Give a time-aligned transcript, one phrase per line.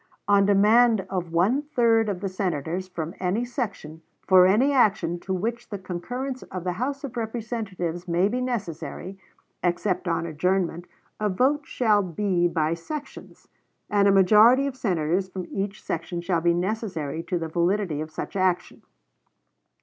[0.27, 5.31] On demand of one third of the Senators from any section, for any action to
[5.31, 9.19] which the concurrence of the House of Representatives may be necessary,
[9.61, 10.87] except on adjournment,
[11.19, 13.47] a vote shall be by sections,
[13.91, 18.09] and a majority of Senators from each section shall be necessary to the validity of
[18.09, 18.81] such action.